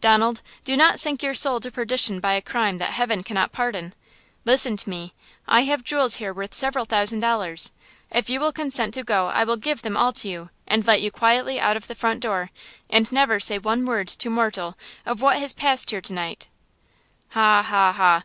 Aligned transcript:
"Donald, 0.00 0.40
do 0.64 0.74
not 0.74 0.98
sink 0.98 1.22
your 1.22 1.34
soul 1.34 1.60
to 1.60 1.70
perdition 1.70 2.18
by 2.18 2.32
a 2.32 2.40
crime 2.40 2.78
that 2.78 2.92
heaven 2.94 3.22
cannot 3.22 3.52
pardon! 3.52 3.94
Listen 4.46 4.74
to 4.74 4.88
me! 4.88 5.12
I 5.46 5.64
have 5.64 5.84
jewels 5.84 6.16
here 6.16 6.32
worth 6.32 6.54
several 6.54 6.86
thousand 6.86 7.20
dollars! 7.20 7.72
If 8.10 8.30
you 8.30 8.40
will 8.40 8.52
consent 8.52 8.94
to 8.94 9.04
go 9.04 9.26
I 9.28 9.44
will 9.44 9.56
give 9.58 9.82
them 9.82 9.94
all 9.94 10.12
to 10.12 10.30
you 10.30 10.48
and 10.66 10.86
let 10.86 11.02
you 11.02 11.10
quietly 11.10 11.60
out 11.60 11.76
of 11.76 11.88
the 11.88 11.94
front 11.94 12.20
door 12.20 12.50
and 12.88 13.12
never 13.12 13.38
say 13.38 13.58
one 13.58 13.84
word 13.84 14.08
to 14.08 14.30
mortal 14.30 14.78
of 15.04 15.20
what 15.20 15.36
has 15.40 15.52
passed 15.52 15.90
here 15.90 16.00
to 16.00 16.12
night." 16.14 16.48
"Ha, 17.32 17.62
ha, 17.62 17.92
ha! 17.92 18.24